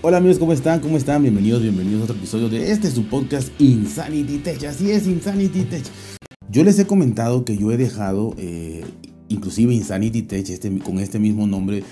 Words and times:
Hola 0.00 0.18
amigos, 0.18 0.38
¿cómo 0.38 0.52
están? 0.52 0.78
¿Cómo 0.78 0.96
están? 0.96 1.22
Bienvenidos, 1.22 1.60
bienvenidos 1.60 2.02
a 2.02 2.04
otro 2.04 2.16
episodio 2.16 2.48
de 2.48 2.70
este 2.70 2.88
su 2.88 3.08
podcast 3.08 3.48
Insanity 3.60 4.38
Tech. 4.38 4.62
Así 4.62 4.92
es, 4.92 5.08
Insanity 5.08 5.62
Tech. 5.62 5.82
Yo 6.48 6.62
les 6.62 6.78
he 6.78 6.86
comentado 6.86 7.44
que 7.44 7.56
yo 7.58 7.72
he 7.72 7.76
dejado, 7.76 8.32
eh, 8.38 8.84
inclusive 9.28 9.74
Insanity 9.74 10.22
Tech, 10.22 10.48
este, 10.50 10.78
con 10.78 11.00
este 11.00 11.18
mismo 11.18 11.48
nombre, 11.48 11.82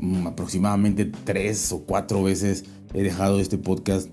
mm, 0.00 0.26
aproximadamente 0.26 1.08
tres 1.22 1.70
o 1.70 1.84
cuatro 1.84 2.24
veces 2.24 2.64
he 2.94 3.04
dejado 3.04 3.38
este 3.38 3.58
podcast 3.58 4.12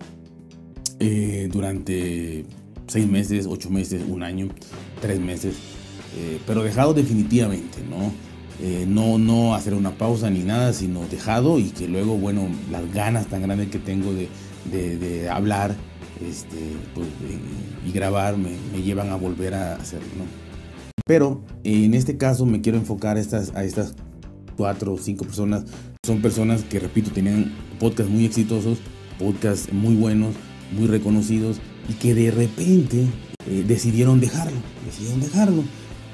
eh, 0.99 1.49
durante 1.51 2.45
seis 2.85 3.07
meses, 3.07 3.47
ocho 3.49 3.71
meses, 3.71 4.03
un 4.07 4.21
año, 4.21 4.49
tres 5.01 5.19
meses, 5.19 5.55
eh, 6.19 6.39
pero 6.45 6.61
dejado 6.61 6.93
definitivamente, 6.93 7.79
¿no? 7.89 8.11
Eh, 8.59 8.85
no, 8.87 9.19
no 9.19 9.53
hacer 9.53 9.75
una 9.75 9.91
pausa 9.91 10.31
ni 10.31 10.39
nada, 10.39 10.73
sino 10.73 11.07
dejado 11.07 11.59
y 11.59 11.69
que 11.69 11.87
luego, 11.87 12.17
bueno, 12.17 12.47
las 12.71 12.91
ganas 12.91 13.27
tan 13.27 13.43
grandes 13.43 13.69
que 13.69 13.77
tengo 13.77 14.11
de, 14.13 15.29
hablar 15.29 15.75
este, 16.27 16.57
pues, 16.95 17.07
y 17.85 17.91
grabar 17.91 18.35
me, 18.37 18.55
llevan 18.81 19.09
a 19.11 19.15
volver 19.15 19.53
a 19.53 19.75
hacerlo, 19.75 20.07
Pero 21.05 21.43
en 21.63 21.93
este 21.93 22.17
caso 22.17 22.45
me 22.45 22.61
quiero 22.61 22.79
enfocar 22.79 23.17
a 23.17 23.19
estas, 23.19 23.55
a 23.55 23.63
estas 23.63 23.93
cuatro 24.55 24.93
o 24.93 24.97
cinco 24.97 25.23
personas. 25.23 25.65
Son 26.03 26.21
personas 26.21 26.63
que, 26.63 26.79
repito, 26.79 27.11
tenían 27.11 27.53
podcasts 27.79 28.11
muy 28.11 28.25
exitosos, 28.25 28.79
podcasts 29.19 29.71
muy 29.71 29.95
buenos, 29.95 30.33
muy 30.75 30.87
reconocidos 30.87 31.59
y 31.87 31.93
que 31.93 32.15
de 32.15 32.31
repente 32.31 33.05
eh, 33.45 33.63
decidieron 33.67 34.19
dejarlo, 34.19 34.57
decidieron 34.85 35.21
dejarlo. 35.21 35.63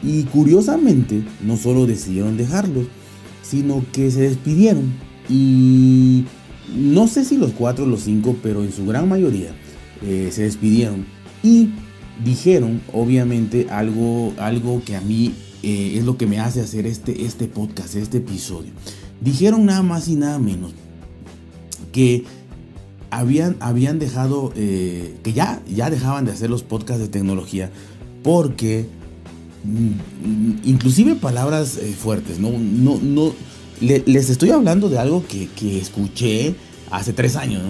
Y 0.03 0.23
curiosamente, 0.23 1.23
no 1.41 1.57
solo 1.57 1.85
decidieron 1.85 2.37
dejarlos, 2.37 2.87
sino 3.41 3.85
que 3.91 4.11
se 4.11 4.21
despidieron. 4.21 4.93
Y 5.29 6.25
no 6.75 7.07
sé 7.07 7.23
si 7.23 7.37
los 7.37 7.51
cuatro 7.51 7.85
o 7.85 7.87
los 7.87 8.01
cinco, 8.01 8.35
pero 8.43 8.63
en 8.63 8.71
su 8.71 8.85
gran 8.85 9.07
mayoría 9.07 9.51
eh, 10.01 10.29
se 10.31 10.43
despidieron. 10.43 11.05
Y 11.41 11.69
dijeron, 12.23 12.81
obviamente, 12.91 13.67
algo, 13.69 14.33
algo 14.37 14.81
que 14.83 14.95
a 14.95 15.01
mí 15.01 15.33
eh, 15.63 15.95
es 15.97 16.05
lo 16.05 16.17
que 16.17 16.27
me 16.27 16.39
hace 16.39 16.61
hacer 16.61 16.85
este, 16.85 17.25
este 17.25 17.47
podcast, 17.47 17.95
este 17.95 18.17
episodio. 18.17 18.71
Dijeron 19.21 19.65
nada 19.65 19.83
más 19.83 20.07
y 20.09 20.15
nada 20.15 20.39
menos 20.39 20.73
que 21.93 22.25
habían, 23.09 23.55
habían 23.59 23.99
dejado, 23.99 24.51
eh, 24.55 25.15
que 25.23 25.31
ya, 25.31 25.61
ya 25.73 25.89
dejaban 25.89 26.25
de 26.25 26.31
hacer 26.31 26.49
los 26.49 26.63
podcasts 26.63 27.01
de 27.01 27.07
tecnología 27.07 27.71
porque 28.23 28.87
inclusive 30.63 31.15
palabras 31.15 31.77
eh, 31.77 31.93
fuertes, 31.97 32.39
no, 32.39 32.51
no, 32.51 32.99
no, 33.01 33.33
les 33.79 34.29
estoy 34.29 34.51
hablando 34.51 34.89
de 34.89 34.99
algo 34.99 35.23
que, 35.27 35.77
escuché 35.77 36.55
hace 36.91 37.13
tres 37.13 37.35
años 37.35 37.63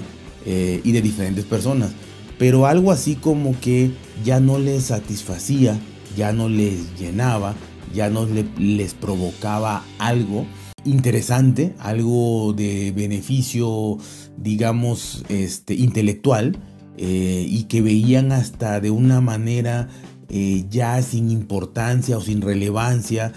eh, 0.46 0.82
y 0.84 0.92
de 0.92 1.02
diferentes 1.02 1.46
personas, 1.46 1.92
pero 2.38 2.66
algo 2.66 2.92
así 2.92 3.16
como 3.16 3.60
que 3.60 3.92
ya 4.24 4.40
no 4.40 4.60
les 4.60 4.86
satisfacía, 4.86 5.80
ya 6.18 6.34
no 6.34 6.50
les 6.50 6.98
llenaba, 7.00 7.56
ya 7.94 8.10
no 8.10 8.28
les 8.58 8.94
provocaba 8.94 9.84
algo 10.00 10.46
interesante, 10.86 11.76
algo 11.80 12.54
de 12.54 12.92
beneficio, 12.92 13.98
digamos, 14.38 15.24
este, 15.30 15.74
intelectual, 15.76 16.58
eh, 16.98 17.46
y 17.48 17.64
que 17.64 17.82
veían 17.82 18.32
hasta 18.32 18.80
de 18.80 18.92
una 18.92 19.22
manera 19.22 19.90
eh, 20.30 20.66
ya 20.70 21.02
sin 21.02 21.30
importancia 21.30 22.18
o 22.18 22.22
sin 22.22 22.42
relevancia 22.42 23.34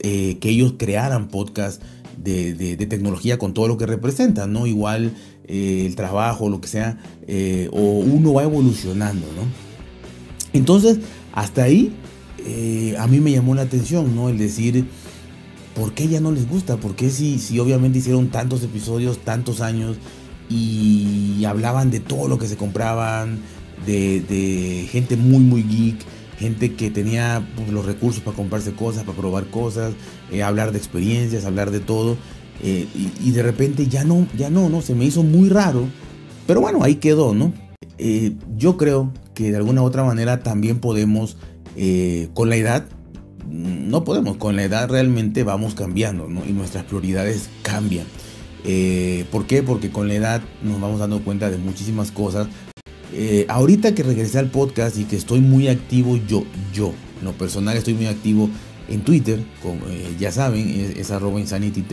eh, 0.00 0.38
que 0.40 0.48
ellos 0.48 0.74
crearan 0.78 1.28
podcast 1.28 1.82
de, 2.16 2.76
tecnología 2.88 3.38
con 3.38 3.54
todo 3.54 3.68
lo 3.68 3.76
que 3.76 3.86
representan, 3.86 4.52
¿no? 4.52 4.66
Igual 4.66 5.12
eh, 5.46 5.84
el 5.86 5.94
trabajo, 5.96 6.48
lo 6.48 6.60
que 6.60 6.68
sea, 6.68 6.98
o 7.72 7.80
uno 7.80 8.32
va 8.32 8.42
evolucionando, 8.42 9.26
¿no? 9.26 9.42
Entonces, 10.52 10.98
hasta 11.32 11.64
ahí 11.64 11.94
a 12.98 13.06
mí 13.06 13.20
me 13.20 13.32
llamó 13.32 13.54
la 13.54 13.62
atención, 13.62 14.14
¿no? 14.14 14.28
El 14.28 14.38
decir, 14.38 14.86
¿por 15.74 15.92
qué 15.92 16.08
ya 16.08 16.20
no 16.20 16.32
les 16.32 16.48
gusta? 16.48 16.76
¿Por 16.78 16.94
qué 16.96 17.10
si, 17.10 17.38
si 17.38 17.58
obviamente 17.58 17.98
hicieron 17.98 18.28
tantos 18.28 18.62
episodios, 18.62 19.18
tantos 19.18 19.60
años 19.60 19.96
y 20.48 21.44
hablaban 21.44 21.90
de 21.90 22.00
todo 22.00 22.28
lo 22.28 22.38
que 22.38 22.46
se 22.46 22.56
compraban, 22.56 23.40
de 23.86 24.88
gente 24.90 25.16
muy, 25.16 25.40
muy 25.40 25.62
geek, 25.62 26.13
gente 26.44 26.74
que 26.74 26.90
tenía 26.90 27.46
pues, 27.56 27.70
los 27.70 27.84
recursos 27.84 28.22
para 28.22 28.36
comprarse 28.36 28.72
cosas, 28.72 29.04
para 29.04 29.16
probar 29.16 29.46
cosas, 29.46 29.94
eh, 30.30 30.42
hablar 30.42 30.72
de 30.72 30.78
experiencias, 30.78 31.44
hablar 31.44 31.70
de 31.70 31.80
todo. 31.80 32.16
Eh, 32.62 32.86
y, 33.20 33.30
de 33.32 33.42
repente 33.42 33.88
ya 33.88 34.04
no, 34.04 34.26
ya 34.36 34.48
no, 34.48 34.68
¿no? 34.68 34.80
Se 34.80 34.94
me 34.94 35.04
hizo 35.04 35.22
muy 35.22 35.48
raro. 35.48 35.86
Pero 36.46 36.60
bueno, 36.60 36.84
ahí 36.84 36.96
quedó, 36.96 37.34
¿no? 37.34 37.52
Eh, 37.98 38.36
yo 38.56 38.76
creo 38.76 39.12
que 39.34 39.50
de 39.50 39.56
alguna 39.56 39.82
u 39.82 39.84
otra 39.84 40.04
manera 40.04 40.42
también 40.42 40.78
podemos, 40.78 41.36
con 42.34 42.48
la 42.50 42.56
edad, 42.56 42.86
no 43.50 44.04
podemos, 44.04 44.36
con 44.36 44.54
la 44.54 44.62
edad 44.62 44.88
realmente 44.88 45.42
vamos 45.42 45.74
cambiando, 45.74 46.28
¿no? 46.28 46.44
Y 46.46 46.52
nuestras 46.52 46.84
prioridades 46.84 47.48
cambian. 47.62 48.06
¿Por 49.32 49.46
qué? 49.46 49.62
Porque 49.66 49.90
con 49.90 50.06
la 50.06 50.14
edad 50.14 50.42
nos 50.62 50.80
vamos 50.80 51.00
dando 51.00 51.24
cuenta 51.24 51.50
de 51.50 51.58
muchísimas 51.58 52.12
cosas, 52.12 52.46
eh, 53.12 53.46
ahorita 53.48 53.94
que 53.94 54.02
regresé 54.02 54.38
al 54.38 54.50
podcast 54.50 54.98
y 54.98 55.04
que 55.04 55.16
estoy 55.16 55.40
muy 55.40 55.68
activo, 55.68 56.16
yo, 56.28 56.44
yo, 56.72 56.92
en 57.18 57.24
lo 57.24 57.32
personal 57.32 57.76
estoy 57.76 57.94
muy 57.94 58.06
activo 58.06 58.48
en 58.88 59.02
Twitter, 59.02 59.38
eh, 59.38 60.16
ya 60.18 60.32
saben, 60.32 60.68
es, 60.68 60.96
es 60.96 61.10
arroba 61.10 61.40
Insanity 61.40 61.84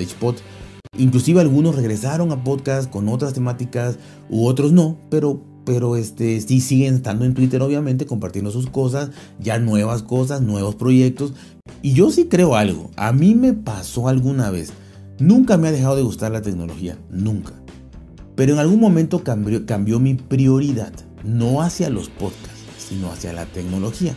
Inclusive 0.97 1.39
algunos 1.39 1.75
regresaron 1.75 2.31
a 2.31 2.43
podcast 2.43 2.89
con 2.89 3.07
otras 3.07 3.33
temáticas 3.33 3.97
u 4.29 4.45
otros 4.45 4.73
no, 4.73 4.97
pero, 5.09 5.41
pero 5.65 5.95
este, 5.95 6.41
sí 6.41 6.59
siguen 6.59 6.95
estando 6.95 7.23
en 7.23 7.33
Twitter 7.33 7.61
obviamente, 7.61 8.05
compartiendo 8.05 8.51
sus 8.51 8.67
cosas, 8.67 9.11
ya 9.39 9.57
nuevas 9.57 10.03
cosas, 10.03 10.41
nuevos 10.41 10.75
proyectos. 10.75 11.33
Y 11.81 11.93
yo 11.93 12.11
sí 12.11 12.25
creo 12.25 12.55
algo, 12.55 12.91
a 12.97 13.13
mí 13.13 13.35
me 13.35 13.53
pasó 13.53 14.09
alguna 14.09 14.51
vez, 14.51 14.73
nunca 15.17 15.57
me 15.57 15.69
ha 15.69 15.71
dejado 15.71 15.95
de 15.95 16.01
gustar 16.01 16.31
la 16.31 16.41
tecnología, 16.41 16.97
nunca. 17.09 17.60
Pero 18.35 18.53
en 18.53 18.59
algún 18.59 18.79
momento 18.79 19.23
cambió, 19.23 19.99
mi 19.99 20.15
prioridad 20.15 20.93
no 21.23 21.61
hacia 21.61 21.89
los 21.89 22.09
podcasts, 22.09 22.63
sino 22.77 23.11
hacia 23.11 23.33
la 23.33 23.45
tecnología. 23.45 24.15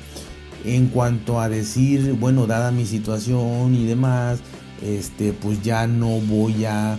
En 0.64 0.86
cuanto 0.86 1.40
a 1.40 1.48
decir, 1.48 2.14
bueno, 2.18 2.46
dada 2.46 2.70
mi 2.70 2.86
situación 2.86 3.74
y 3.74 3.84
demás, 3.84 4.40
este, 4.82 5.32
pues 5.32 5.62
ya 5.62 5.86
no 5.86 6.20
voy 6.20 6.64
a, 6.64 6.98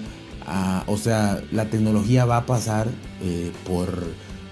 o 0.88 0.98
sea, 0.98 1.42
la 1.52 1.66
tecnología 1.66 2.26
va 2.26 2.38
a 2.38 2.46
pasar 2.46 2.88
eh, 3.24 3.52
por, 3.68 4.04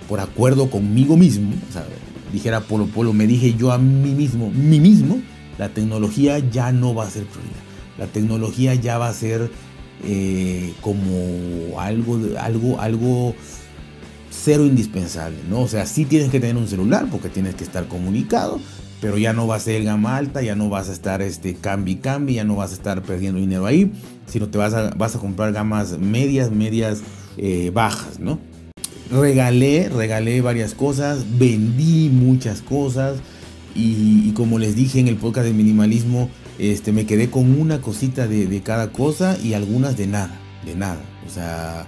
por 0.07 0.19
acuerdo 0.19 0.69
conmigo 0.69 1.15
mismo. 1.15 1.53
O 1.69 1.73
sea, 1.73 1.85
dijera 2.31 2.61
Polo 2.61 2.87
Polo, 2.87 3.13
me 3.13 3.27
dije 3.27 3.53
yo 3.53 3.71
a 3.71 3.77
mí 3.77 4.11
mismo, 4.11 4.49
mí 4.49 4.79
mismo, 4.79 5.21
la 5.59 5.69
tecnología 5.69 6.39
ya 6.39 6.71
no 6.71 6.95
va 6.95 7.05
a 7.05 7.09
ser 7.09 7.25
prioridad. 7.25 7.61
La 7.99 8.07
tecnología 8.07 8.73
ya 8.73 8.97
va 8.97 9.09
a 9.09 9.13
ser 9.13 9.51
eh, 10.03 10.73
como 10.81 11.79
algo, 11.79 12.19
algo, 12.39 12.79
algo 12.79 13.35
cero 14.29 14.65
indispensable, 14.65 15.37
¿no? 15.49 15.61
O 15.61 15.67
sea, 15.67 15.85
sí 15.85 16.05
tienes 16.05 16.29
que 16.29 16.39
tener 16.39 16.57
un 16.57 16.67
celular 16.67 17.07
porque 17.11 17.29
tienes 17.29 17.55
que 17.55 17.63
estar 17.63 17.87
comunicado, 17.87 18.59
pero 18.99 19.17
ya 19.17 19.33
no 19.33 19.47
va 19.47 19.55
a 19.55 19.59
ser 19.59 19.83
gama 19.83 20.17
alta, 20.17 20.41
ya 20.41 20.55
no 20.55 20.69
vas 20.69 20.89
a 20.89 20.93
estar 20.93 21.21
este 21.21 21.55
cambi 21.55 21.97
cambi, 21.97 22.35
ya 22.35 22.43
no 22.43 22.55
vas 22.55 22.71
a 22.71 22.73
estar 22.73 23.01
perdiendo 23.03 23.39
dinero 23.39 23.65
ahí, 23.65 23.91
sino 24.25 24.49
te 24.49 24.57
vas 24.57 24.73
a, 24.73 24.89
vas 24.91 25.15
a 25.15 25.19
comprar 25.19 25.53
gamas 25.53 25.97
medias, 25.99 26.51
medias 26.51 27.01
eh, 27.37 27.71
bajas, 27.73 28.19
¿no? 28.19 28.39
Regalé, 29.11 29.89
regalé 29.89 30.41
varias 30.41 30.73
cosas, 30.73 31.25
vendí 31.37 32.09
muchas 32.09 32.61
cosas 32.61 33.17
y, 33.75 34.31
como 34.31 34.59
les 34.59 34.75
dije 34.75 34.99
en 34.99 35.07
el 35.07 35.15
podcast 35.15 35.47
de 35.47 35.53
minimalismo, 35.53 36.29
este, 36.59 36.91
me 36.91 37.05
quedé 37.05 37.29
con 37.29 37.59
una 37.59 37.81
cosita 37.81 38.27
de, 38.27 38.61
cada 38.61 38.91
cosa 38.91 39.37
y 39.41 39.53
algunas 39.53 39.97
de 39.97 40.07
nada, 40.07 40.39
de 40.65 40.75
nada. 40.75 41.01
O 41.25 41.29
sea, 41.29 41.87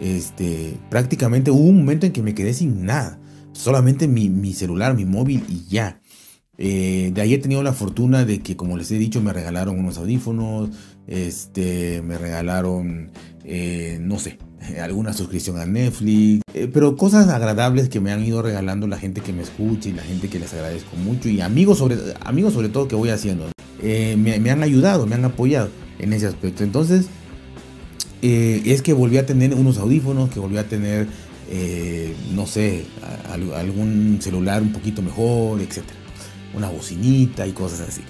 este, 0.00 0.78
prácticamente 0.90 1.50
hubo 1.50 1.64
un 1.64 1.78
momento 1.78 2.06
en 2.06 2.12
que 2.12 2.22
me 2.22 2.34
quedé 2.34 2.54
sin 2.54 2.84
nada. 2.84 3.18
Solamente 3.52 4.08
mi, 4.08 4.52
celular, 4.52 4.94
mi 4.94 5.04
móvil 5.04 5.44
y 5.48 5.64
ya. 5.68 6.00
Eh, 6.58 7.10
de 7.14 7.20
ahí 7.20 7.34
he 7.34 7.38
tenido 7.38 7.62
la 7.62 7.72
fortuna 7.72 8.24
de 8.24 8.40
que, 8.40 8.56
como 8.56 8.76
les 8.76 8.90
he 8.90 8.98
dicho, 8.98 9.20
me 9.20 9.32
regalaron 9.32 9.78
unos 9.78 9.98
audífonos, 9.98 10.70
este, 11.06 12.02
me 12.02 12.18
regalaron, 12.18 13.10
eh, 13.44 13.98
no 14.00 14.18
sé, 14.18 14.38
alguna 14.82 15.12
suscripción 15.12 15.58
a 15.58 15.66
Netflix, 15.66 16.42
eh, 16.54 16.68
pero 16.72 16.96
cosas 16.96 17.28
agradables 17.28 17.88
que 17.88 18.00
me 18.00 18.12
han 18.12 18.24
ido 18.24 18.42
regalando 18.42 18.86
la 18.86 18.98
gente 18.98 19.20
que 19.22 19.32
me 19.32 19.42
escucha 19.42 19.88
y 19.88 19.92
la 19.92 20.02
gente 20.02 20.28
que 20.28 20.38
les 20.38 20.52
agradezco 20.52 20.96
mucho 20.96 21.28
y 21.28 21.40
amigos 21.40 21.78
sobre, 21.78 21.96
amigos 22.20 22.52
sobre 22.52 22.68
todo 22.68 22.88
que 22.88 22.94
voy 22.94 23.08
haciendo. 23.08 23.50
Me, 23.82 24.38
me 24.38 24.50
han 24.50 24.62
ayudado, 24.62 25.06
me 25.06 25.14
han 25.14 25.24
apoyado 25.24 25.70
en 25.98 26.12
ese 26.12 26.26
aspecto. 26.26 26.64
Entonces, 26.64 27.08
eh, 28.22 28.62
es 28.66 28.82
que 28.82 28.92
volví 28.92 29.18
a 29.18 29.26
tener 29.26 29.52
unos 29.54 29.78
audífonos, 29.78 30.30
que 30.30 30.38
volví 30.38 30.56
a 30.56 30.68
tener, 30.68 31.08
eh, 31.50 32.14
no 32.34 32.46
sé, 32.46 32.84
algún 33.56 34.18
celular 34.20 34.62
un 34.62 34.72
poquito 34.72 35.02
mejor, 35.02 35.60
etc. 35.60 35.82
Una 36.54 36.68
bocinita 36.68 37.46
y 37.46 37.52
cosas 37.52 37.80
así. 37.88 38.02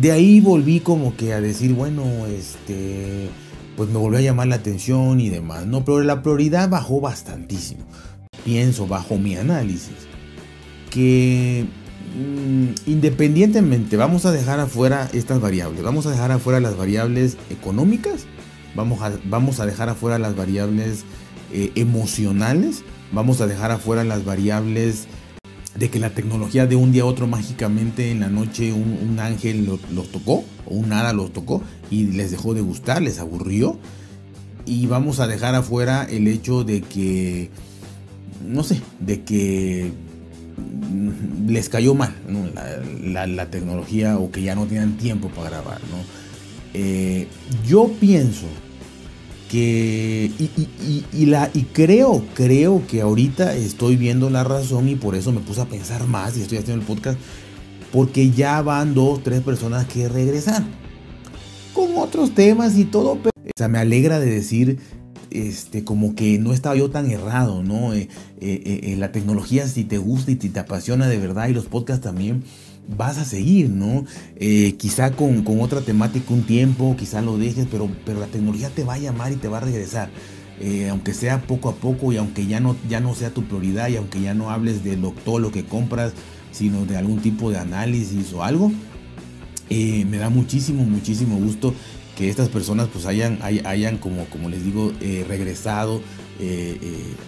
De 0.00 0.10
ahí 0.10 0.40
volví 0.40 0.80
como 0.80 1.16
que 1.16 1.32
a 1.32 1.40
decir, 1.40 1.74
bueno, 1.74 2.26
este, 2.26 3.28
pues 3.76 3.88
me 3.88 3.98
volvió 3.98 4.18
a 4.18 4.22
llamar 4.22 4.48
la 4.48 4.56
atención 4.56 5.20
y 5.20 5.28
demás, 5.28 5.64
¿no? 5.66 5.84
Pero 5.84 6.00
la 6.02 6.22
prioridad 6.22 6.68
bajó 6.68 7.00
bastantísimo. 7.00 7.84
Pienso, 8.44 8.88
bajo 8.88 9.16
mi 9.16 9.36
análisis, 9.36 9.92
que 10.90 11.66
independientemente, 12.86 13.96
vamos 13.96 14.26
a 14.26 14.32
dejar 14.32 14.60
afuera 14.60 15.08
estas 15.12 15.40
variables, 15.40 15.82
vamos 15.82 16.06
a 16.06 16.10
dejar 16.10 16.32
afuera 16.32 16.60
las 16.60 16.76
variables 16.76 17.36
económicas, 17.50 18.26
vamos 18.74 19.02
a, 19.02 19.12
vamos 19.24 19.60
a 19.60 19.66
dejar 19.66 19.88
afuera 19.88 20.18
las 20.18 20.36
variables 20.36 21.04
eh, 21.52 21.72
emocionales, 21.74 22.84
vamos 23.12 23.40
a 23.40 23.46
dejar 23.46 23.70
afuera 23.70 24.04
las 24.04 24.24
variables 24.24 25.06
de 25.76 25.90
que 25.90 25.98
la 25.98 26.10
tecnología 26.10 26.66
de 26.66 26.76
un 26.76 26.92
día 26.92 27.02
a 27.02 27.06
otro 27.06 27.26
mágicamente 27.26 28.10
en 28.10 28.20
la 28.20 28.28
noche 28.28 28.72
un, 28.72 29.18
ángel 29.18 29.66
los 29.66 30.10
tocó 30.10 30.44
o 30.66 30.74
un 30.74 30.92
hada 30.92 31.12
los 31.12 31.32
tocó 31.32 31.62
y 31.90 32.04
les 32.08 32.30
dejó 32.30 32.54
de 32.54 32.60
gustar, 32.60 33.02
les 33.02 33.18
aburrió. 33.18 33.78
Y 34.64 34.86
vamos 34.86 35.18
a 35.18 35.26
dejar 35.26 35.54
afuera 35.54 36.06
el 36.08 36.28
hecho 36.28 36.62
de 36.62 36.82
que, 36.82 37.50
no 38.46 38.62
sé, 38.62 38.80
de 39.00 39.22
que 39.22 39.92
les 41.46 41.68
cayó 41.68 41.94
mal 41.94 42.14
la, 43.04 43.46
tecnología 43.50 44.18
o 44.18 44.30
que 44.30 44.42
ya 44.42 44.54
no 44.54 44.66
tenían 44.66 44.96
tiempo 44.96 45.28
para 45.28 45.50
grabar. 45.50 45.80
¿no? 45.82 45.98
Eh, 46.74 47.28
yo 47.66 47.90
pienso 48.00 48.46
que 49.50 50.30
y, 51.12 51.26
la, 51.26 51.50
y 51.52 51.64
creo, 51.64 52.24
creo 52.34 52.86
que 52.86 53.02
ahorita 53.02 53.54
estoy 53.54 53.96
viendo 53.96 54.30
la 54.30 54.44
razón 54.44 54.88
y 54.88 54.96
por 54.96 55.14
eso 55.14 55.30
me 55.30 55.40
puse 55.40 55.60
a 55.60 55.66
pensar 55.66 56.06
más 56.06 56.36
y 56.36 56.42
estoy 56.42 56.58
haciendo 56.58 56.80
el 56.80 56.86
podcast 56.86 57.18
porque 57.92 58.30
ya 58.30 58.62
van 58.62 58.94
dos, 58.94 59.22
tres 59.22 59.42
personas 59.42 59.86
que 59.86 60.08
regresan 60.08 60.66
con 61.74 61.98
otros 61.98 62.34
temas 62.34 62.78
y 62.78 62.84
todo. 62.84 63.18
Pero, 63.22 63.68
me 63.68 63.78
alegra 63.78 64.18
de 64.18 64.30
decir 64.30 64.78
este, 65.34 65.84
como 65.84 66.14
que 66.14 66.38
no 66.38 66.52
estaba 66.52 66.76
yo 66.76 66.90
tan 66.90 67.10
errado, 67.10 67.62
¿no? 67.62 67.94
Eh, 67.94 68.08
eh, 68.40 68.80
eh, 68.82 68.96
la 68.98 69.12
tecnología 69.12 69.66
si 69.66 69.84
te 69.84 69.98
gusta 69.98 70.30
y 70.30 70.36
te 70.36 70.58
apasiona 70.58 71.08
de 71.08 71.18
verdad 71.18 71.48
y 71.48 71.54
los 71.54 71.66
podcasts 71.66 72.04
también 72.04 72.44
vas 72.96 73.18
a 73.18 73.24
seguir, 73.24 73.70
¿no? 73.70 74.04
Quizá 74.76 75.12
con, 75.12 75.44
otra 75.60 75.80
temática 75.80 76.34
un 76.34 76.42
tiempo, 76.42 76.96
quizá 76.98 77.22
lo 77.22 77.38
dejes, 77.38 77.66
pero, 77.70 77.88
pero 78.04 78.20
la 78.20 78.26
tecnología 78.26 78.70
te 78.70 78.84
va 78.84 78.94
a 78.94 78.98
llamar 78.98 79.32
y 79.32 79.36
te 79.36 79.48
va 79.48 79.58
a 79.58 79.60
regresar. 79.60 80.10
Aunque 80.90 81.14
sea 81.14 81.42
poco 81.42 81.68
a 81.68 81.76
poco 81.76 82.12
y 82.12 82.16
aunque 82.16 82.46
ya 82.46 82.60
no, 82.60 82.76
ya 82.88 83.00
no 83.00 83.14
sea 83.14 83.30
tu 83.30 83.44
prioridad 83.44 83.88
y 83.88 83.96
aunque 83.96 84.20
ya 84.20 84.34
no 84.34 84.50
hables 84.50 84.84
de 84.84 84.96
lo, 84.96 85.12
todo 85.24 85.38
lo 85.38 85.52
que 85.52 85.64
compras, 85.64 86.12
sino 86.50 86.84
de 86.84 86.96
algún 86.96 87.20
tipo 87.20 87.50
de 87.50 87.58
análisis 87.58 88.32
o 88.32 88.42
algo, 88.42 88.72
me 89.70 90.18
da 90.18 90.28
muchísimo, 90.28 90.84
muchísimo 90.84 91.36
gusto 91.36 91.72
que 92.16 92.28
estas 92.28 92.48
personas 92.48 92.88
pues 92.92 93.06
hayan, 93.06 93.38
hayan 93.42 93.98
como, 93.98 94.26
como 94.26 94.48
les 94.48 94.64
digo, 94.64 94.92
regresado 95.28 96.02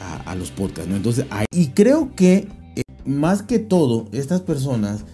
a, 0.01 0.31
a, 0.31 0.35
los 0.35 0.51
podcasts, 0.51 0.91
¿no? 0.91 0.97
Entonces, 0.97 1.27
y 1.51 1.69
creo 1.69 2.15
que 2.15 2.49
más 3.07 3.43
que 3.43 3.59
todo, 3.59 4.09
estas 4.13 4.41
personas 4.41 5.05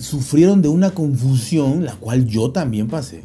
sufrieron 0.00 0.62
de 0.62 0.68
una 0.68 0.90
confusión, 0.90 1.84
la 1.84 1.94
cual 1.94 2.26
yo 2.26 2.50
también 2.50 2.88
pasé, 2.88 3.24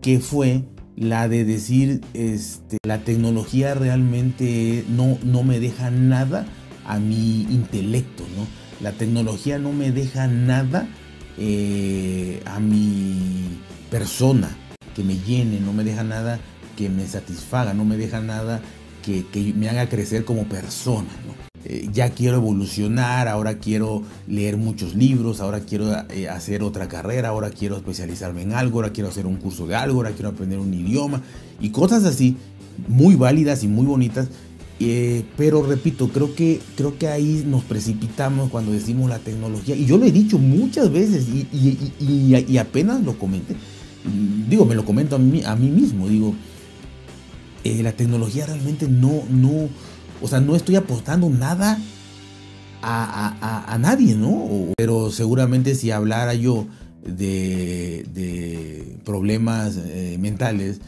que 0.00 0.20
fue 0.20 0.64
la 0.96 1.28
de 1.28 1.44
decir, 1.44 2.00
este, 2.14 2.78
la 2.86 3.00
tecnología 3.00 3.74
realmente 3.74 4.84
no, 4.88 5.18
no 5.24 5.42
me 5.42 5.60
deja 5.60 5.90
nada 5.90 6.46
a 6.86 6.98
mi 6.98 7.42
intelecto, 7.42 8.22
¿no? 8.36 8.46
La 8.80 8.92
tecnología 8.92 9.58
no 9.58 9.72
me 9.72 9.90
deja 9.90 10.26
nada 10.28 10.86
eh, 11.38 12.42
a 12.44 12.60
mi 12.60 13.58
persona 13.94 14.48
que 14.96 15.04
me 15.04 15.16
llene, 15.18 15.60
no 15.60 15.72
me 15.72 15.84
deja 15.84 16.02
nada 16.02 16.40
que 16.76 16.88
me 16.88 17.06
satisfaga, 17.06 17.74
no 17.74 17.84
me 17.84 17.96
deja 17.96 18.20
nada 18.20 18.60
que, 19.04 19.24
que 19.26 19.54
me 19.54 19.68
haga 19.68 19.88
crecer 19.88 20.24
como 20.24 20.48
persona. 20.48 21.06
Eh, 21.64 21.88
ya 21.92 22.10
quiero 22.10 22.38
evolucionar, 22.38 23.28
ahora 23.28 23.58
quiero 23.58 24.02
leer 24.26 24.56
muchos 24.56 24.96
libros, 24.96 25.40
ahora 25.40 25.60
quiero 25.60 25.92
eh, 26.10 26.28
hacer 26.28 26.64
otra 26.64 26.88
carrera, 26.88 27.28
ahora 27.28 27.50
quiero 27.50 27.76
especializarme 27.76 28.42
en 28.42 28.54
algo, 28.54 28.80
ahora 28.80 28.92
quiero 28.92 29.10
hacer 29.10 29.26
un 29.26 29.36
curso 29.36 29.68
de 29.68 29.76
algo, 29.76 29.98
ahora 29.98 30.10
quiero 30.10 30.30
aprender 30.30 30.58
un 30.58 30.74
idioma 30.74 31.22
y 31.60 31.70
cosas 31.70 32.04
así, 32.04 32.36
muy 32.88 33.14
válidas 33.14 33.62
y 33.62 33.68
muy 33.68 33.86
bonitas. 33.86 34.28
Eh, 34.80 35.22
pero 35.36 35.62
repito, 35.62 36.08
creo 36.08 36.34
que, 36.34 36.60
creo 36.76 36.98
que 36.98 37.06
ahí 37.06 37.44
nos 37.46 37.62
precipitamos 37.62 38.50
cuando 38.50 38.72
decimos 38.72 39.08
la 39.08 39.18
tecnología. 39.18 39.76
Y 39.76 39.86
yo 39.86 39.98
lo 39.98 40.04
he 40.04 40.10
dicho 40.10 40.38
muchas 40.38 40.90
veces 40.90 41.26
y, 41.28 42.58
apenas 42.58 43.02
lo 43.02 43.16
comenté. 43.18 43.54
Digo, 44.48 44.64
me 44.64 44.74
lo 44.74 44.84
comento 44.84 45.16
a 45.16 45.18
mí, 45.18 45.42
a 45.44 45.56
mí 45.56 45.68
mismo. 45.70 46.08
Digo, 46.08 46.34
la 47.64 47.92
tecnología 47.92 48.46
realmente 48.46 48.88
no, 48.88 49.22
no, 49.30 49.68
o 50.20 50.28
sea, 50.28 50.40
no 50.40 50.54
estoy 50.56 50.76
apostando 50.76 51.28
nada 51.30 51.78
a, 52.82 53.78
nadie, 53.80 54.14
¿no? 54.14 54.68
Pero 54.76 55.10
seguramente 55.10 55.74
si 55.74 55.90
hablara 55.90 56.34
yo 56.34 56.66
de, 57.04 58.98
problemas 59.04 59.76
eh, 59.76 60.16
mentales, 60.18 60.80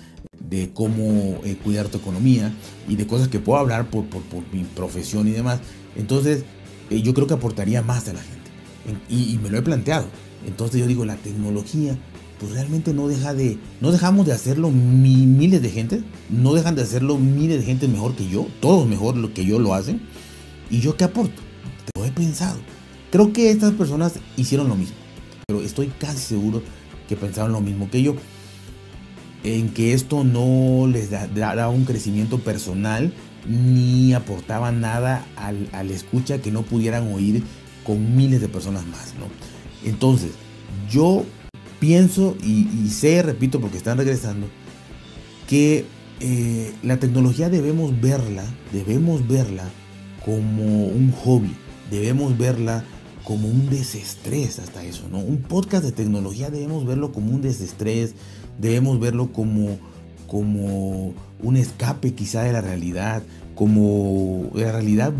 de 0.49 0.71
cómo 0.73 1.41
eh, 1.45 1.57
cuidar 1.63 1.89
tu 1.89 1.99
economía 1.99 2.53
y 2.89 2.97
de 2.97 3.07
cosas 3.07 3.29
que 3.29 3.41
puedo 3.41 3.59
hablar 3.59 3.91
por, 3.91 4.05
mi 4.53 4.65
profesión 4.65 5.29
y 5.29 5.33
demás, 5.33 5.61
entonces 5.97 6.45
eh, 6.91 7.03
yo 7.03 7.15
creo 7.15 7.27
que 7.27 7.35
aportaría 7.35 7.83
más 7.83 8.09
a 8.09 8.13
la 8.13 8.21
gente. 8.21 8.37
Y, 9.09 9.39
me 9.43 9.51
lo 9.51 9.59
he 9.59 9.63
planteado. 9.63 10.07
Entonces 10.47 10.81
yo 10.81 10.87
digo, 10.87 11.05
la 11.05 11.17
tecnología 11.17 11.99
pues 12.39 12.53
realmente 12.53 12.93
no 12.93 13.09
deja 13.09 13.35
de, 13.35 13.59
no 13.81 13.93
dejamos 13.93 14.27
de 14.27 14.33
hacerlo 14.33 14.71
miles 14.71 15.63
de 15.63 15.71
gente, 15.71 16.03
no 16.29 16.55
dejan 16.55 16.75
de 16.75 16.83
hacerlo 16.83 17.19
miles 17.19 17.59
de 17.59 17.65
gente 17.65 17.89
mejor 17.89 18.15
que 18.15 18.29
yo, 18.29 18.47
todos 18.61 18.87
mejor 18.87 19.17
lo 19.17 19.33
que 19.33 19.45
yo 19.45 19.59
lo 19.59 19.75
hacen. 19.75 20.03
¿Y 20.71 20.81
yo 20.81 20.97
qué 20.97 21.05
aporto? 21.05 21.43
Te 21.85 22.01
lo 22.01 22.07
he 22.07 22.11
pensado. 22.11 22.59
Creo 23.11 23.33
que 23.33 23.51
estas 23.51 23.73
personas 23.73 24.15
hicieron 24.37 24.69
lo 24.69 24.75
mismo, 24.75 24.97
pero 25.47 25.63
estoy 25.63 25.89
casi 25.99 26.19
seguro 26.19 26.63
que 27.09 27.17
pensaron 27.17 27.53
lo 27.53 27.61
mismo 27.61 27.91
que 27.91 28.03
yo. 28.03 28.17
En 29.45 29.69
que 29.71 29.93
esto 29.93 30.25
no 30.25 30.89
les 30.89 31.11
dará 31.11 31.69
un 31.69 31.85
crecimiento 31.85 32.39
personal 32.41 33.13
ni 33.49 34.13
aportaba 34.13 34.73
nada 34.73 35.25
al, 35.37 35.69
al 35.73 35.91
escucha 35.93 36.39
que 36.39 36.51
no 36.51 36.63
pudieran 36.63 37.13
oír 37.13 37.45
con 37.85 38.17
miles 38.17 38.41
de 38.41 38.49
personas 38.49 38.85
más, 38.87 39.15
¿no? 39.21 39.27
Entonces, 39.89 40.33
yo 40.91 41.25
pienso 41.79 42.37
y, 42.43 42.89
sé, 42.89 43.23
repito, 43.23 43.61
porque 43.61 43.77
están 43.77 43.99
regresando, 43.99 44.47
que 45.49 45.85
eh, 46.21 46.73
la 46.83 46.99
tecnología 46.99 47.49
debemos 47.51 48.01
verla, 48.01 48.45
debemos 48.73 49.27
verla 49.29 49.65
como 50.25 50.87
un 50.87 51.13
hobby, 51.13 51.55
debemos 51.91 52.37
verla 52.37 52.85
como 53.27 53.49
un 53.49 53.69
desestrés 53.71 54.61
hasta 54.61 54.85
eso, 54.85 55.09
¿no? 55.11 55.19
Un 55.19 55.39
podcast 55.39 55.85
de 55.85 55.91
tecnología 55.91 56.49
debemos 56.49 56.87
verlo 56.87 57.13
como 57.13 57.33
un 57.33 57.43
desestrés, 57.43 58.15
debemos 58.61 59.01
verlo 59.01 59.33
como, 59.33 59.79
como 60.29 61.13
un 61.43 61.57
escape 61.57 62.15
quizá 62.15 62.43
de 62.43 62.53
la 62.53 62.61
realidad, 62.61 63.25
como 63.57 64.51
la 64.55 64.71
realidad 64.71 65.13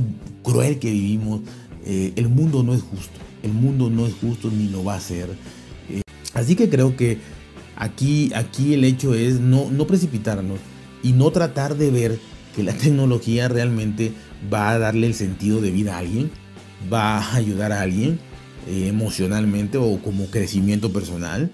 cruel 0.45 0.79
que 0.79 0.93
vivimos. 0.93 1.41
Eh, 1.85 2.13
el 2.15 2.29
mundo 2.29 2.63
no 2.63 2.75
es 2.75 2.83
justo, 2.83 3.19
el 3.43 3.53
mundo 3.53 3.91
no 3.91 4.07
es 4.07 4.15
justo 4.15 4.51
ni 4.51 4.69
lo 4.69 4.85
va 4.85 4.95
a 4.95 5.01
ser. 5.01 5.29
Así 6.37 6.55
que 6.55 6.69
creo 6.69 6.97
que 6.97 7.17
aquí, 7.77 8.31
aquí 8.35 8.75
el 8.75 8.85
hecho 8.85 9.15
es 9.15 9.41
no, 9.41 9.71
no 9.71 9.87
precipitarnos 9.87 10.61
y 11.03 11.13
no 11.13 11.31
tratar 11.31 11.77
de 11.77 11.91
ver 11.91 12.19
que 12.55 12.63
la 12.63 12.73
tecnología 12.77 13.49
realmente 13.49 14.13
va 14.53 14.71
a 14.71 14.79
darle 14.79 15.07
el 15.07 15.15
sentido 15.15 15.63
de 15.63 15.71
vida 15.71 15.97
a 15.97 15.99
alguien, 15.99 16.31
va 16.93 17.19
a 17.19 17.37
ayudar 17.37 17.73
a 17.73 17.81
alguien 17.81 18.19
eh, 18.69 18.89
emocionalmente 18.89 19.79
o 19.79 19.99
como 20.03 20.27
crecimiento 20.27 20.93
personal, 20.93 21.51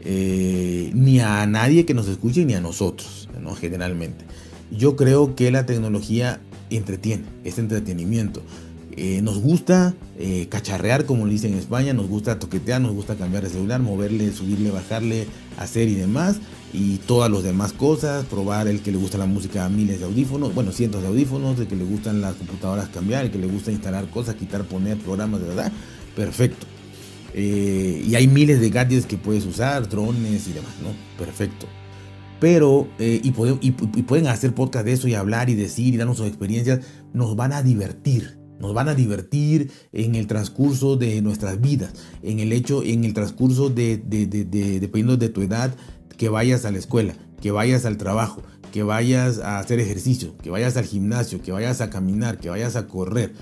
eh, 0.00 0.90
ni 0.94 1.20
a 1.20 1.46
nadie 1.46 1.84
que 1.84 1.92
nos 1.92 2.08
escuche 2.08 2.46
ni 2.46 2.54
a 2.54 2.60
nosotros, 2.62 3.28
¿no? 3.38 3.54
generalmente. 3.54 4.24
Yo 4.70 4.96
creo 4.96 5.36
que 5.36 5.50
la 5.50 5.66
tecnología 5.66 6.40
entretiene, 6.70 7.24
es 7.44 7.58
entretenimiento. 7.58 8.42
Eh, 8.94 9.22
nos 9.22 9.38
gusta 9.38 9.94
eh, 10.18 10.48
cacharrear, 10.50 11.06
como 11.06 11.24
le 11.24 11.32
dicen 11.32 11.52
en 11.52 11.58
España, 11.58 11.94
nos 11.94 12.08
gusta 12.08 12.38
toquetear, 12.38 12.80
nos 12.80 12.92
gusta 12.92 13.14
cambiar 13.14 13.42
de 13.42 13.48
celular, 13.48 13.80
moverle, 13.80 14.30
subirle, 14.32 14.70
bajarle, 14.70 15.26
hacer 15.58 15.88
y 15.88 15.94
demás, 15.94 16.36
y 16.74 16.98
todas 16.98 17.30
las 17.30 17.42
demás 17.42 17.72
cosas, 17.72 18.26
probar 18.26 18.68
el 18.68 18.80
que 18.80 18.92
le 18.92 18.98
gusta 18.98 19.16
la 19.16 19.24
música 19.24 19.64
a 19.64 19.70
miles 19.70 20.00
de 20.00 20.04
audífonos, 20.04 20.54
bueno, 20.54 20.72
cientos 20.72 21.00
de 21.00 21.08
audífonos, 21.08 21.58
el 21.58 21.68
que 21.68 21.76
le 21.76 21.84
gustan 21.84 22.20
las 22.20 22.34
computadoras 22.34 22.90
cambiar, 22.90 23.24
el 23.24 23.30
que 23.30 23.38
le 23.38 23.46
gusta 23.46 23.72
instalar 23.72 24.10
cosas, 24.10 24.34
quitar, 24.34 24.64
poner 24.64 24.98
programas, 24.98 25.40
de 25.40 25.48
verdad, 25.48 25.72
perfecto. 26.14 26.66
Eh, 27.32 28.04
y 28.06 28.14
hay 28.14 28.26
miles 28.26 28.60
de 28.60 28.68
gadgets 28.68 29.06
que 29.06 29.16
puedes 29.16 29.46
usar, 29.46 29.88
drones 29.88 30.48
y 30.48 30.52
demás, 30.52 30.72
¿no? 30.82 30.90
Perfecto. 31.18 31.66
Pero, 32.40 32.88
y, 32.98 33.28
y 33.28 34.02
pueden 34.02 34.26
hacer 34.26 34.52
podcast 34.52 34.84
de 34.84 34.92
eso 34.92 35.06
y 35.06 35.14
hablar 35.14 35.48
y 35.48 35.54
decir 35.54 35.94
y 35.94 35.96
darnos 35.96 36.16
sus 36.16 36.26
experiencias, 36.26 36.80
nos 37.14 37.36
van 37.36 37.52
a 37.52 37.62
divertir 37.62 38.41
nos 38.62 38.72
van 38.72 38.88
a 38.88 38.94
divertir 38.94 39.72
en 39.92 40.14
el 40.14 40.28
transcurso 40.28 40.96
de 40.96 41.20
nuestras 41.20 41.60
vidas, 41.60 41.92
en 42.22 42.38
el 42.38 42.52
hecho, 42.52 42.84
en 42.84 43.04
el 43.04 43.12
transcurso 43.12 43.68
de, 43.68 43.96
dependiendo 43.98 45.16
de 45.16 45.28
tu 45.28 45.42
edad, 45.42 45.74
que 46.16 46.28
vayas 46.28 46.64
a 46.64 46.70
la 46.70 46.78
escuela. 46.78 47.14
que 47.42 47.50
vayas 47.50 47.84
al 47.86 47.96
trabajo, 47.96 48.40
que 48.70 48.84
vayas 48.84 49.40
a 49.40 49.58
hacer 49.58 49.80
ejercicio, 49.80 50.36
que 50.40 50.48
vayas 50.48 50.76
al 50.76 50.84
gimnasio, 50.84 51.42
que 51.42 51.50
vayas 51.50 51.80
a 51.80 51.90
caminar, 51.90 52.38
que 52.38 52.48
vayas 52.48 52.76
a 52.76 52.86
correr, 52.86 53.32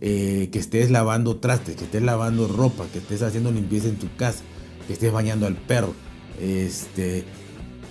eh, 0.00 0.48
que 0.50 0.58
estés 0.58 0.90
lavando 0.90 1.36
trastes, 1.36 1.76
que 1.76 1.84
estés 1.84 2.02
lavando 2.02 2.48
ropa, 2.48 2.86
que 2.90 3.00
estés 3.00 3.20
haciendo 3.20 3.52
limpieza 3.52 3.88
en 3.88 3.96
tu 3.96 4.08
casa, 4.16 4.40
que 4.86 4.94
estés 4.94 5.12
bañando 5.12 5.46
al 5.46 5.56
perro. 5.56 5.92
Este, 6.40 7.26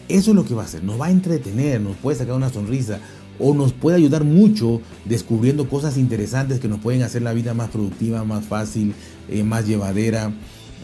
eso 0.07 0.31
es 0.31 0.35
lo 0.35 0.43
que 0.43 0.55
va 0.55 0.63
a 0.63 0.65
hacer, 0.65 0.83
nos 0.83 0.99
va 0.99 1.05
a 1.05 1.11
entretener, 1.11 1.79
nos 1.81 1.95
puede 1.97 2.17
sacar 2.17 2.33
una 2.33 2.49
sonrisa 2.49 2.99
o 3.39 3.53
nos 3.53 3.73
puede 3.73 3.97
ayudar 3.97 4.23
mucho 4.23 4.81
descubriendo 5.05 5.69
cosas 5.69 5.97
interesantes 5.97 6.59
que 6.59 6.67
nos 6.67 6.79
pueden 6.79 7.03
hacer 7.03 7.21
la 7.21 7.33
vida 7.33 7.53
más 7.53 7.69
productiva, 7.69 8.23
más 8.23 8.45
fácil, 8.45 8.93
eh, 9.29 9.43
más 9.43 9.67
llevadera. 9.67 10.31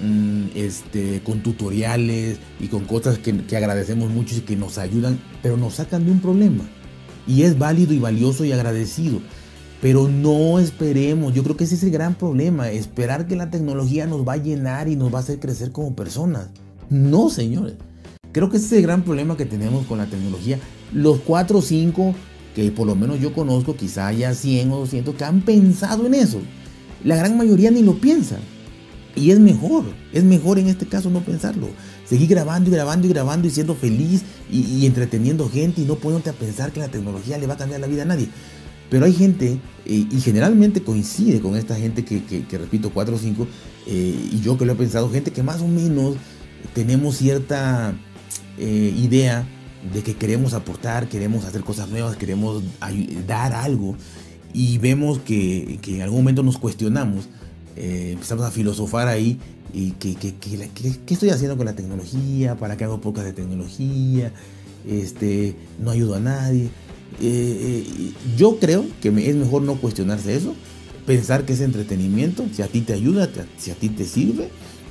Mm, 0.01 0.47
este, 0.55 1.21
con 1.23 1.41
tutoriales 1.41 2.37
y 2.59 2.67
con 2.67 2.83
cosas 2.83 3.17
que, 3.17 3.45
que 3.45 3.55
agradecemos 3.55 4.09
mucho 4.09 4.35
y 4.35 4.41
que 4.41 4.57
nos 4.57 4.77
ayudan, 4.77 5.17
pero 5.41 5.55
nos 5.55 5.75
sacan 5.75 6.03
de 6.03 6.11
un 6.11 6.19
problema. 6.19 6.65
Y 7.25 7.43
es 7.43 7.57
válido 7.57 7.93
y 7.93 7.99
valioso 7.99 8.43
y 8.43 8.51
agradecido. 8.51 9.21
Pero 9.81 10.09
no 10.09 10.59
esperemos, 10.59 11.33
yo 11.33 11.43
creo 11.43 11.55
que 11.55 11.63
ese 11.63 11.75
es 11.75 11.83
el 11.83 11.91
gran 11.91 12.15
problema, 12.15 12.69
esperar 12.71 13.25
que 13.27 13.37
la 13.37 13.49
tecnología 13.49 14.05
nos 14.05 14.27
va 14.27 14.33
a 14.33 14.37
llenar 14.37 14.89
y 14.89 14.97
nos 14.97 15.13
va 15.13 15.19
a 15.19 15.21
hacer 15.21 15.39
crecer 15.39 15.71
como 15.71 15.95
personas. 15.95 16.49
No, 16.89 17.29
señores. 17.29 17.75
Creo 18.33 18.49
que 18.49 18.57
ese 18.57 18.65
es 18.65 18.71
el 18.73 18.81
gran 18.81 19.03
problema 19.03 19.37
que 19.37 19.45
tenemos 19.45 19.85
con 19.85 19.97
la 19.97 20.07
tecnología. 20.07 20.59
Los 20.91 21.19
4 21.21 21.59
o 21.59 21.61
5 21.61 22.15
que 22.55 22.71
por 22.71 22.87
lo 22.87 22.95
menos 22.95 23.19
yo 23.19 23.33
conozco, 23.33 23.75
quizá 23.75 24.07
haya 24.07 24.33
100 24.33 24.71
o 24.71 24.77
200 24.79 25.13
que 25.13 25.23
han 25.25 25.41
pensado 25.41 26.07
en 26.07 26.13
eso. 26.13 26.39
La 27.03 27.17
gran 27.17 27.37
mayoría 27.37 27.69
ni 27.69 27.83
lo 27.83 27.95
piensa. 27.95 28.37
Y 29.15 29.31
es 29.31 29.39
mejor, 29.39 29.85
es 30.13 30.23
mejor 30.23 30.57
en 30.57 30.67
este 30.67 30.85
caso 30.85 31.09
no 31.09 31.19
pensarlo. 31.19 31.67
Seguir 32.05 32.29
grabando 32.29 32.69
y 32.69 32.73
grabando 32.73 33.07
y 33.07 33.09
grabando 33.09 33.47
y 33.47 33.51
siendo 33.51 33.75
feliz 33.75 34.23
y, 34.51 34.85
entreteniendo 34.85 35.49
gente 35.49 35.81
y 35.81 35.85
no 35.85 35.95
poniéndote 35.95 36.29
a 36.29 36.33
pensar 36.33 36.71
que 36.71 36.79
la 36.79 36.87
tecnología 36.87 37.37
le 37.37 37.47
va 37.47 37.53
a 37.53 37.57
cambiar 37.57 37.81
la 37.81 37.87
vida 37.87 38.03
a 38.03 38.05
nadie. 38.05 38.27
Pero 38.89 39.05
hay 39.05 39.13
gente, 39.13 39.57
eh, 39.85 40.05
y 40.11 40.21
generalmente 40.21 40.81
coincide 40.81 41.41
con 41.41 41.55
esta 41.55 41.75
gente 41.75 42.05
que, 42.05 42.45
repito, 42.57 42.91
4 42.91 43.15
o 43.15 43.19
5, 43.19 43.47
eh, 43.87 44.29
y 44.31 44.41
yo 44.41 44.57
que 44.57 44.65
lo 44.65 44.73
he 44.73 44.75
pensado, 44.75 45.09
gente 45.09 45.31
que 45.31 45.43
más 45.43 45.61
o 45.61 45.67
menos 45.67 46.15
tenemos 46.73 47.17
cierta 47.17 47.95
eh, 48.57 48.93
idea 48.95 49.47
de 49.93 50.03
que 50.03 50.15
queremos 50.15 50.53
aportar, 50.53 51.07
queremos 51.07 51.45
hacer 51.45 51.63
cosas 51.63 51.89
nuevas, 51.89 52.17
queremos 52.17 52.63
dar 53.27 53.53
algo, 53.53 53.95
y 54.53 54.77
vemos 54.77 55.19
que, 55.19 55.79
que 55.81 55.97
en 55.97 56.01
algún 56.01 56.19
momento 56.19 56.43
nos 56.43 56.57
cuestionamos 56.57 57.27
eh, 57.75 58.11
empezamos 58.13 58.45
a 58.45 58.51
filosofar 58.51 59.09
ahí 59.09 59.37
y 59.73 59.91
que, 59.91 60.15
qué 60.15 61.13
estoy 61.13 61.29
haciendo 61.29 61.57
con 61.57 61.65
la 61.65 61.75
tecnología, 61.75 62.55
para 62.55 62.77
qué 62.77 62.85
hago 62.85 63.01
pocas 63.01 63.25
de 63.25 63.33
tecnología, 63.33 64.31
este, 64.87 65.55
no 65.79 65.91
ayudo 65.91 66.15
a 66.15 66.19
nadie. 66.21 66.69
Eh, 67.19 67.83
eh, 67.87 68.11
yo 68.37 68.57
creo 68.59 68.85
que 69.01 69.09
es 69.09 69.35
mejor 69.35 69.63
no 69.63 69.75
cuestionarse 69.75 70.35
eso, 70.35 70.55
pensar 71.05 71.45
que 71.45 71.53
es 71.53 71.59
entretenimiento, 71.59 72.45
si 72.53 72.61
a 72.61 72.67
ti 72.67 72.79
te 72.79 72.93
ayuda, 72.93 73.29
si 73.57 73.71
a 73.71 73.75
ti 73.75 73.89
te 73.89 74.05
sirve, 74.05 74.49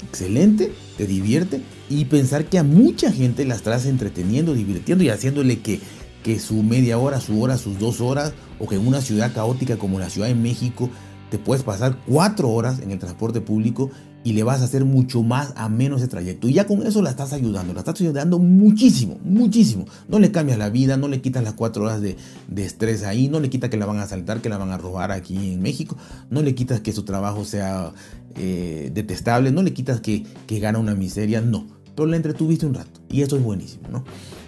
excelente, 0.08 0.72
te 0.96 1.06
divierte 1.06 1.60
y 1.88 2.04
pensar 2.06 2.46
que 2.46 2.58
a 2.58 2.62
mucha 2.62 3.12
gente 3.12 3.44
la 3.44 3.54
estás 3.54 3.86
entreteniendo, 3.86 4.54
divirtiendo 4.54 5.04
y 5.04 5.08
haciéndole 5.08 5.60
que, 5.60 5.80
que 6.22 6.38
su 6.38 6.62
media 6.62 6.98
hora, 6.98 7.20
su 7.20 7.40
hora, 7.40 7.58
sus 7.58 7.78
dos 7.78 8.00
horas 8.00 8.32
o 8.58 8.68
que 8.68 8.76
en 8.76 8.86
una 8.86 9.00
ciudad 9.00 9.32
caótica 9.34 9.76
como 9.76 9.98
la 9.98 10.10
Ciudad 10.10 10.28
de 10.28 10.34
México 10.34 10.90
te 11.30 11.38
puedes 11.38 11.64
pasar 11.64 11.98
cuatro 12.06 12.50
horas 12.50 12.80
en 12.80 12.90
el 12.90 12.98
transporte 12.98 13.40
público 13.40 13.90
y 14.24 14.32
le 14.32 14.42
vas 14.42 14.62
a 14.62 14.64
hacer 14.64 14.86
mucho 14.86 15.22
más 15.22 15.52
a 15.54 15.68
menos 15.68 16.00
ese 16.00 16.08
trayecto. 16.08 16.48
Y 16.48 16.54
ya 16.54 16.66
con 16.66 16.84
eso 16.86 17.02
la 17.02 17.10
estás 17.10 17.34
ayudando, 17.34 17.74
la 17.74 17.80
estás 17.80 18.00
ayudando 18.00 18.38
muchísimo, 18.38 19.18
muchísimo. 19.22 19.84
No 20.08 20.18
le 20.18 20.32
cambias 20.32 20.58
la 20.58 20.70
vida, 20.70 20.96
no 20.96 21.08
le 21.08 21.20
quitas 21.20 21.44
las 21.44 21.52
cuatro 21.52 21.84
horas 21.84 22.00
de, 22.00 22.16
estrés 22.56 23.04
ahí, 23.04 23.28
no 23.28 23.38
le 23.38 23.50
quitas 23.50 23.68
que 23.68 23.76
la 23.76 23.84
van 23.84 23.98
a 23.98 24.04
asaltar, 24.04 24.40
que 24.40 24.48
la 24.48 24.56
van 24.56 24.70
a 24.70 24.78
robar 24.78 25.12
aquí 25.12 25.52
en 25.52 25.60
México, 25.60 25.96
no 26.30 26.40
le 26.40 26.54
quitas 26.54 26.80
que 26.80 26.92
su 26.92 27.04
trabajo 27.04 27.44
sea 27.44 27.92
eh, 28.36 28.90
detestable, 28.94 29.52
no 29.52 29.62
le 29.62 29.74
quitas 29.74 30.00
que, 30.00 30.24
que 30.46 30.58
gana 30.58 30.78
una 30.78 30.94
miseria, 30.94 31.42
no. 31.42 31.66
Pero 31.94 32.06
le 32.08 32.16
entretuviste 32.16 32.64
un 32.64 32.74
rato 32.74 33.00
y 33.10 33.20
eso 33.20 33.36
es 33.36 33.42
buenísimo, 33.42 33.88
¿no? 33.92 34.04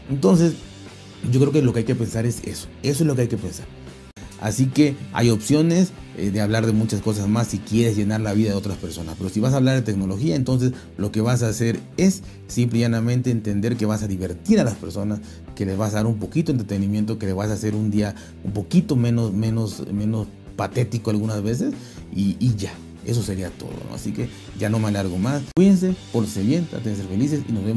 Entonces, 0.08 0.54
yo 1.30 1.38
creo 1.38 1.52
que 1.52 1.60
lo 1.60 1.74
que 1.74 1.80
hay 1.80 1.84
que 1.84 1.94
pensar 1.94 2.24
es 2.24 2.42
eso, 2.44 2.68
eso 2.82 3.04
es 3.04 3.06
lo 3.06 3.14
que 3.14 3.22
hay 3.22 3.28
que 3.28 3.36
pensar. 3.36 3.66
Así 4.40 4.66
que 4.66 4.96
hay 5.12 5.30
opciones 5.30 5.92
eh, 6.16 6.30
de 6.30 6.40
hablar 6.40 6.66
de 6.66 6.72
muchas 6.72 7.00
cosas 7.00 7.28
más 7.28 7.48
si 7.48 7.58
quieres 7.58 7.96
llenar 7.96 8.20
la 8.20 8.32
vida 8.32 8.50
de 8.50 8.56
otras 8.56 8.78
personas. 8.78 9.16
Pero 9.18 9.30
si 9.30 9.40
vas 9.40 9.52
a 9.52 9.56
hablar 9.56 9.76
de 9.76 9.82
tecnología, 9.82 10.36
entonces 10.36 10.72
lo 10.96 11.12
que 11.12 11.20
vas 11.20 11.42
a 11.42 11.48
hacer 11.48 11.78
es 11.96 12.22
simple 12.46 12.78
y 12.78 12.82
llanamente 12.82 13.30
entender 13.30 13.76
que 13.76 13.86
vas 13.86 14.02
a 14.02 14.08
divertir 14.08 14.60
a 14.60 14.64
las 14.64 14.74
personas, 14.74 15.20
que 15.54 15.66
les 15.66 15.76
vas 15.76 15.92
a 15.92 15.96
dar 15.96 16.06
un 16.06 16.18
poquito 16.18 16.52
de 16.52 16.60
entretenimiento, 16.60 17.18
que 17.18 17.26
les 17.26 17.34
vas 17.34 17.50
a 17.50 17.54
hacer 17.54 17.74
un 17.74 17.90
día 17.90 18.14
un 18.44 18.52
poquito 18.52 18.96
menos, 18.96 19.32
menos, 19.32 19.84
menos 19.92 20.26
patético 20.56 21.10
algunas 21.10 21.42
veces 21.42 21.74
y, 22.14 22.54
ya. 22.56 22.72
Eso 23.04 23.22
sería 23.22 23.50
todo, 23.50 23.70
Así 23.94 24.10
que 24.10 24.28
ya 24.58 24.68
no 24.68 24.80
me 24.80 24.88
alargo 24.88 25.16
más. 25.16 25.40
Cuídense, 25.54 25.94
por 26.12 26.26
bien, 26.42 26.66
traten 26.66 26.92
de 26.92 26.96
ser 26.96 27.06
felices 27.06 27.42
y 27.48 27.52
nos 27.52 27.64
vemos. 27.64 27.74